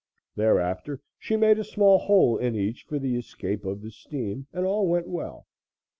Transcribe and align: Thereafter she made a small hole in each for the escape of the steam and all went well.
Thereafter 0.35 0.99
she 1.19 1.35
made 1.37 1.59
a 1.59 1.63
small 1.63 1.99
hole 1.99 2.35
in 2.35 2.55
each 2.55 2.85
for 2.85 2.97
the 2.97 3.15
escape 3.19 3.63
of 3.65 3.81
the 3.83 3.91
steam 3.91 4.47
and 4.51 4.65
all 4.65 4.87
went 4.87 5.07
well. 5.07 5.45